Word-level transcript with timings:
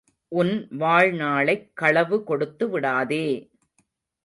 உன் 0.31 0.53
வாழ்நாளைக் 0.71 1.67
களவு 1.73 2.23
கொடுத்து 2.23 2.69
விடாதே! 2.69 3.25